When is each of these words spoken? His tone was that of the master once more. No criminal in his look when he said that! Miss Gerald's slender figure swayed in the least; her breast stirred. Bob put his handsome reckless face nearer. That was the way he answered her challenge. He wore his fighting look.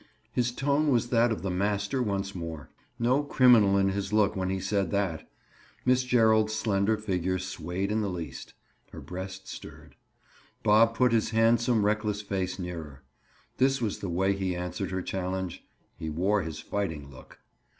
His 0.31 0.51
tone 0.51 0.87
was 0.87 1.09
that 1.09 1.31
of 1.31 1.43
the 1.43 1.51
master 1.51 2.01
once 2.01 2.33
more. 2.33 2.71
No 2.97 3.21
criminal 3.21 3.77
in 3.77 3.89
his 3.89 4.11
look 4.11 4.35
when 4.35 4.49
he 4.49 4.59
said 4.59 4.89
that! 4.89 5.29
Miss 5.85 6.01
Gerald's 6.03 6.55
slender 6.55 6.97
figure 6.97 7.37
swayed 7.37 7.91
in 7.91 8.01
the 8.01 8.09
least; 8.09 8.55
her 8.91 8.99
breast 8.99 9.47
stirred. 9.47 9.95
Bob 10.63 10.95
put 10.97 11.11
his 11.11 11.29
handsome 11.29 11.85
reckless 11.85 12.23
face 12.23 12.57
nearer. 12.57 13.03
That 13.57 13.79
was 13.79 13.99
the 13.99 14.09
way 14.09 14.33
he 14.33 14.55
answered 14.55 14.89
her 14.89 15.03
challenge. 15.03 15.63
He 15.99 16.09
wore 16.09 16.41
his 16.41 16.57
fighting 16.59 17.11
look. 17.11 17.37